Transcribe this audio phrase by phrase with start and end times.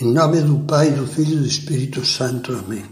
[0.00, 2.52] Em nome do Pai, do Filho e do Espírito Santo.
[2.52, 2.84] Amém.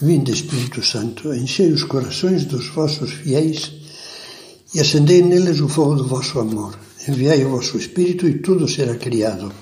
[0.00, 3.70] Vinde, Espírito Santo, enchei os corações dos vossos fiéis
[4.74, 6.76] e acendei neles o fogo do vosso amor.
[7.06, 9.52] Enviai o vosso Espírito e tudo será criado,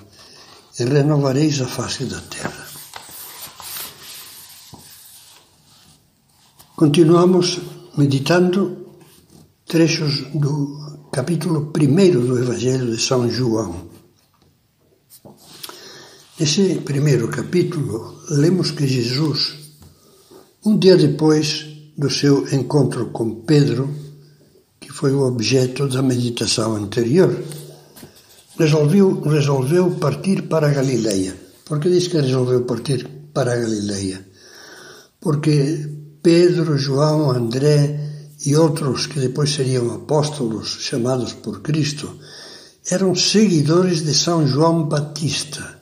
[0.78, 2.66] e renovareis a face da terra.
[6.77, 7.60] Continuamos
[7.95, 8.87] meditando
[9.66, 13.99] trechos do capítulo 1 do Evangelho de São João.
[16.40, 19.56] Nesse primeiro capítulo, lemos que Jesus,
[20.64, 21.66] um dia depois
[21.98, 23.90] do seu encontro com Pedro,
[24.80, 27.38] que foi o objeto da meditação anterior,
[28.58, 31.36] resolveu, resolveu partir para a Galileia.
[31.66, 34.27] Por que diz que resolveu partir para a Galileia?
[35.20, 35.91] Porque
[36.22, 38.00] Pedro, João, André
[38.46, 42.16] e outros que depois seriam apóstolos chamados por Cristo
[42.91, 45.80] eram seguidores de São João Batista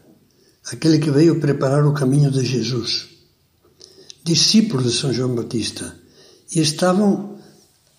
[0.72, 3.06] aquele que veio preparar o caminho de Jesus,
[4.24, 5.94] discípulo de São João Batista,
[6.54, 7.38] e estavam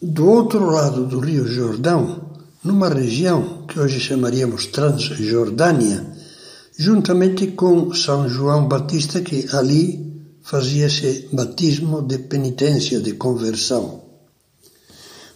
[0.01, 2.29] do outro lado do Rio Jordão,
[2.63, 6.05] numa região que hoje chamaríamos Transjordânia,
[6.77, 10.09] juntamente com São João Batista, que ali
[10.41, 14.03] fazia esse batismo de penitência, de conversão.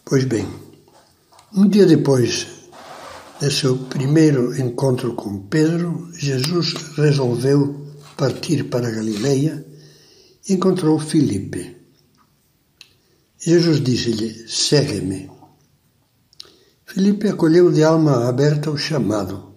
[0.06, 0.48] Pois bem,
[1.56, 2.48] um dia depois
[3.44, 7.76] no seu primeiro encontro com Pedro, Jesus resolveu
[8.16, 9.66] partir para Galileia
[10.48, 11.76] e encontrou Filipe.
[13.38, 15.30] Jesus disse-lhe: Segue-me.
[16.86, 19.56] Filipe acolheu de alma aberta o chamado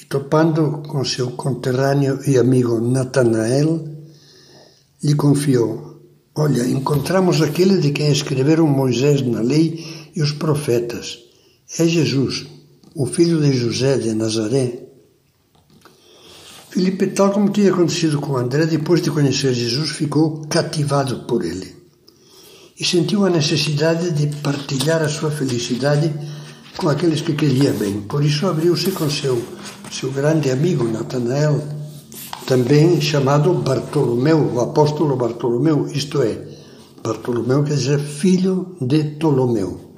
[0.00, 3.88] e, topando com seu conterrâneo e amigo Natanael,
[5.02, 6.00] lhe confiou:
[6.32, 11.18] Olha, encontramos aquele de quem escreveram Moisés na lei e os profetas.
[11.76, 12.59] É Jesus
[12.94, 14.86] o filho de José de Nazaré.
[16.70, 21.80] Filipe, tal como tinha acontecido com André, depois de conhecer Jesus, ficou cativado por ele
[22.80, 26.10] e sentiu a necessidade de partilhar a sua felicidade
[26.78, 28.00] com aqueles que queria bem.
[28.00, 29.42] Por isso abriu-se com seu,
[29.92, 31.62] seu grande amigo Natanael,
[32.46, 36.42] também chamado Bartolomeu, o apóstolo Bartolomeu, isto é,
[37.04, 39.89] Bartolomeu quer dizer filho de Ptolomeu.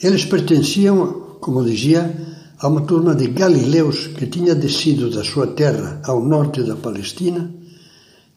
[0.00, 2.14] Eles pertenciam, como dizia,
[2.58, 7.52] a uma turma de galileus que tinha descido da sua terra ao norte da Palestina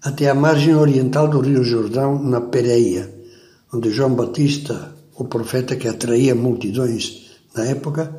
[0.03, 3.13] até a margem oriental do Rio Jordão, na Pereia,
[3.71, 8.17] onde João Batista, o profeta que atraía multidões na época,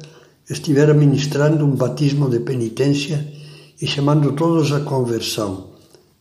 [0.49, 3.27] estivera ministrando um batismo de penitência
[3.81, 5.73] e chamando todos à conversão.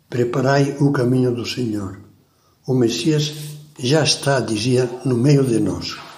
[0.09, 1.99] Preparai o caminho do Senhor.
[2.67, 3.31] O Messias
[3.77, 6.10] já está, dizia, no meio de nós.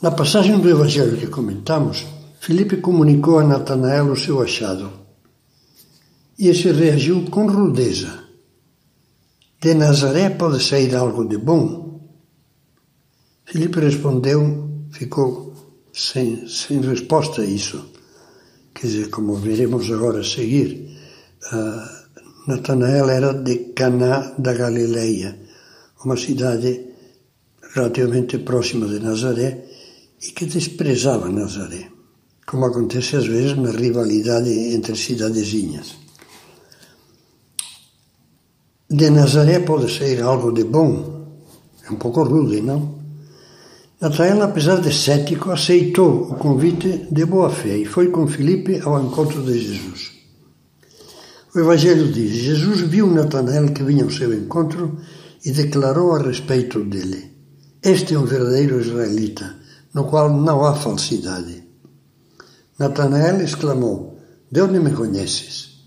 [0.00, 2.06] Na passagem do Evangelho que comentamos,
[2.38, 4.92] Filipe comunicou a Natanael o seu achado.
[6.38, 8.28] E esse reagiu com rudeza.
[9.60, 12.00] De Nazaré pode sair algo de bom?
[13.44, 15.52] Filipe respondeu, ficou
[15.92, 17.90] sem, sem resposta a isso.
[18.72, 20.96] Quer dizer, como veremos agora a seguir,
[21.52, 25.36] uh, Natanael era de Caná da Galileia,
[26.04, 26.86] uma cidade
[27.74, 29.64] relativamente próxima de Nazaré,
[30.22, 31.90] e que desprezava Nazaré,
[32.46, 35.96] como acontece às vezes na rivalidade entre cidadezinhas.
[38.90, 41.28] De Nazaré pode sair algo de bom,
[41.86, 42.98] é um pouco rude, não?
[44.00, 49.02] Natanael, apesar de cético, aceitou o convite de boa fé e foi com Filipe ao
[49.02, 50.12] encontro de Jesus.
[51.54, 54.98] O Evangelho diz: Jesus viu Natanael que vinha ao seu encontro
[55.44, 57.32] e declarou a respeito dele:
[57.82, 59.58] Este é um verdadeiro israelita
[59.98, 61.64] no qual não há falsidade.
[62.78, 63.96] Natanael exclamou:
[64.52, 65.82] De onde me conheces?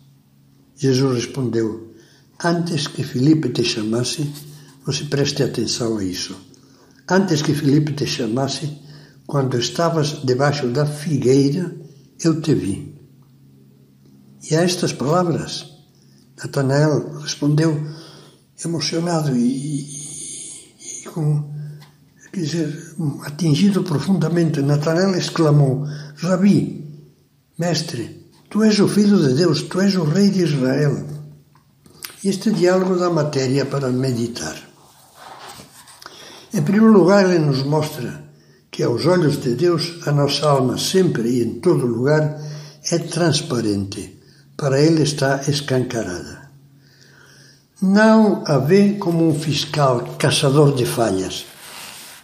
[0.76, 1.94] Jesus respondeu:
[2.44, 4.30] Antes que Filipe te chamasse,
[4.86, 6.36] você preste atenção a isso.
[7.10, 8.66] Antes que Filipe te chamasse,
[9.26, 11.74] quando estavas debaixo da figueira,
[12.22, 12.94] eu te vi.
[14.50, 15.68] E a estas palavras,
[16.38, 17.72] Natanael respondeu
[18.66, 21.51] emocionado e, e, e com
[22.32, 22.96] quer dizer,
[23.26, 25.86] atingido profundamente, Natanael exclamou:
[26.18, 26.86] Rabi,
[27.58, 31.06] mestre, tu és o filho de Deus, tu és o rei de Israel.
[32.24, 34.56] Este diálogo dá matéria para meditar.
[36.54, 38.24] Em primeiro lugar, ele nos mostra
[38.70, 42.40] que, aos olhos de Deus, a nossa alma sempre e em todo lugar
[42.92, 44.20] é transparente.
[44.56, 46.52] Para ele está escancarada.
[47.82, 51.51] Não a vê como um fiscal caçador de falhas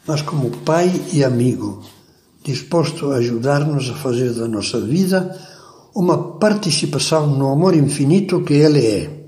[0.07, 1.83] mas como pai e amigo,
[2.43, 5.37] disposto a ajudar-nos a fazer da nossa vida
[5.93, 9.27] uma participação no amor infinito que Ele é.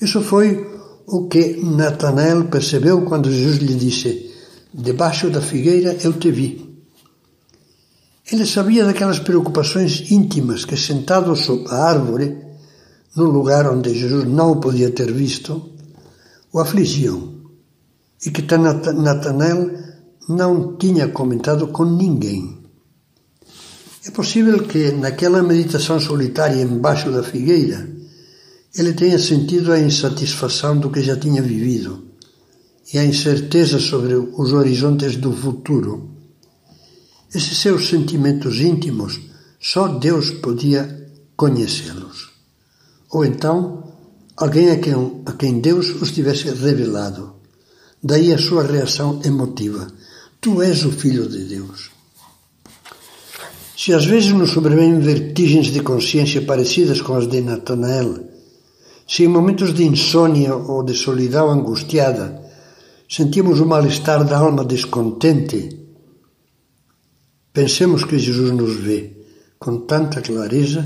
[0.00, 0.66] Isso foi
[1.06, 4.34] o que Natanael percebeu quando Jesus lhe disse:
[4.74, 6.66] Debaixo da figueira eu te vi.
[8.30, 12.36] Ele sabia daquelas preocupações íntimas que, sentado sob a árvore,
[13.16, 15.70] no lugar onde Jesus não o podia ter visto,
[16.52, 17.37] o afligiam
[18.24, 19.70] e que Natanael
[20.28, 22.58] não tinha comentado com ninguém.
[24.04, 27.88] É possível que, naquela meditação solitária embaixo da figueira,
[28.74, 32.04] ele tenha sentido a insatisfação do que já tinha vivido
[32.92, 36.10] e a incerteza sobre os horizontes do futuro.
[37.34, 39.20] Esses seus sentimentos íntimos,
[39.60, 42.30] só Deus podia conhecê-los.
[43.10, 43.92] Ou então,
[44.36, 44.94] alguém a quem,
[45.26, 47.37] a quem Deus os tivesse revelado.
[48.08, 49.86] Daí a sua reação emotiva.
[50.40, 51.90] Tu és o Filho de Deus.
[53.76, 58.10] Se às vezes nos sobrevêm vertigens de consciência parecidas com as de Natanael,
[59.06, 62.26] se em momentos de insônia ou de solidão angustiada
[63.06, 65.78] sentimos o mal-estar da alma descontente,
[67.52, 69.18] pensemos que Jesus nos vê
[69.58, 70.80] com tanta clareza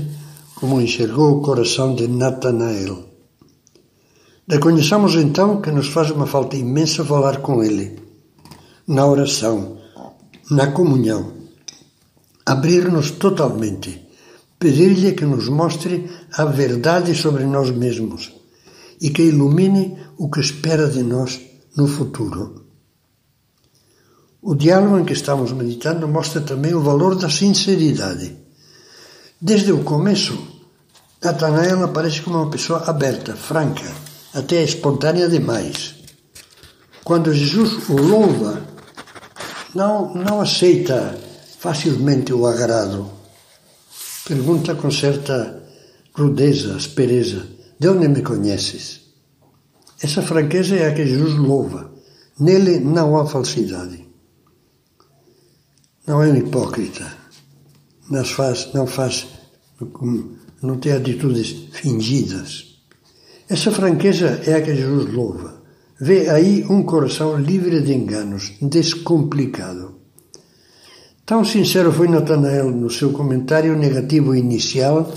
[0.55, 3.12] como enxergou o coração de Natanael.
[4.47, 7.99] Reconheçamos então que nos faz uma falta imensa falar com Ele,
[8.87, 9.77] na oração,
[10.51, 11.33] na comunhão,
[12.45, 14.03] abrir-nos totalmente
[14.63, 18.31] pedir-lhe que nos mostre a verdade sobre nós mesmos
[19.01, 21.37] e que ilumine o que espera de nós
[21.75, 22.63] no futuro.
[24.41, 28.37] O diálogo em que estamos meditando mostra também o valor da sinceridade.
[29.41, 30.33] Desde o começo,
[31.21, 33.91] Natanael aparece como uma pessoa aberta, franca,
[34.33, 35.95] até espontânea demais.
[37.03, 38.61] Quando Jesus o louva,
[39.75, 41.17] não, não aceita
[41.59, 43.23] facilmente o agrado
[44.25, 45.61] Pergunta com certa
[46.13, 47.45] rudeza, aspereza:
[47.77, 49.01] De onde me conheces?
[50.01, 51.91] Essa franqueza é a que Jesus louva.
[52.39, 54.07] Nele não há falsidade.
[56.07, 57.17] Não é um hipócrita.
[58.09, 59.27] Não faz, não faz,
[60.61, 62.72] não tem atitudes fingidas.
[63.53, 65.61] Essa franqueza é a que Jesus louva.
[66.01, 69.99] Vê aí um coração livre de enganos, descomplicado.
[71.23, 75.13] Tão sincero foi Natanael no seu comentário negativo inicial,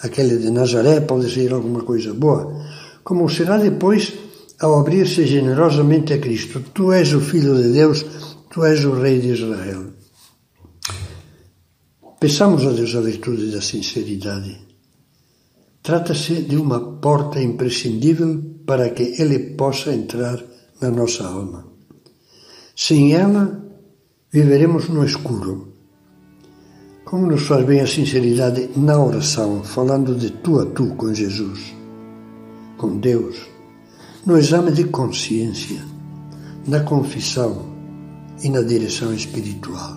[0.00, 2.60] aquele de Nazaré pode ser alguma coisa boa,
[3.04, 4.14] como será depois
[4.58, 6.64] ao abrir-se generosamente a Cristo.
[6.74, 8.04] Tu és o Filho de Deus,
[8.50, 9.92] tu és o Rei de Israel.
[12.18, 14.65] Peçamos a Deus a virtude da sinceridade.
[15.86, 20.42] Trata-se de uma porta imprescindível para que Ele possa entrar
[20.80, 21.64] na nossa alma.
[22.74, 23.64] Sem ela,
[24.32, 25.68] viveremos no escuro.
[27.04, 31.72] Como nos faz bem a sinceridade na oração, falando de tu a tu com Jesus,
[32.76, 33.36] com Deus,
[34.26, 35.80] no exame de consciência,
[36.66, 37.64] na confissão
[38.42, 39.95] e na direção espiritual.